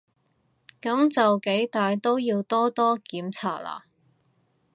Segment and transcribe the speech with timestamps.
[0.81, 3.85] 噉就幾歹都要多多檢查啦